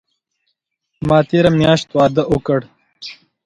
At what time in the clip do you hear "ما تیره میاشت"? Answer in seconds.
1.07-1.87